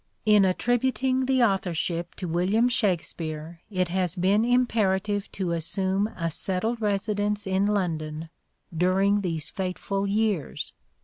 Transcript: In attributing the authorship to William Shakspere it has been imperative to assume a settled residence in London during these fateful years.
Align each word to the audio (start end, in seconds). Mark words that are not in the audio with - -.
In 0.25 0.45
attributing 0.45 1.27
the 1.27 1.43
authorship 1.43 2.15
to 2.15 2.27
William 2.27 2.67
Shakspere 2.67 3.61
it 3.69 3.89
has 3.89 4.15
been 4.15 4.43
imperative 4.43 5.31
to 5.33 5.51
assume 5.51 6.07
a 6.17 6.31
settled 6.31 6.81
residence 6.81 7.45
in 7.45 7.67
London 7.67 8.29
during 8.75 9.21
these 9.21 9.51
fateful 9.51 10.07
years. 10.07 10.73